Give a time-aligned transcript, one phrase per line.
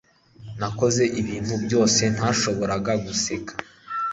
[0.59, 3.53] Nakoze ibintu byose ntashoboraga guseka